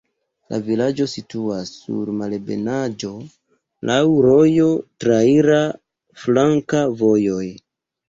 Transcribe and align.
La 0.51 0.59
vilaĝo 0.69 1.05
situas 1.11 1.73
sur 1.81 2.09
malebenaĵo, 2.23 3.11
laŭ 3.93 4.01
rojo, 4.29 4.73
traira 5.07 5.63
flanka 6.27 6.87
vojoj. 7.07 7.49